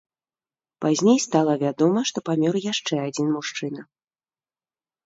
[0.85, 3.81] Пазней стала вядома, што памёр яшчэ адзін мужчына.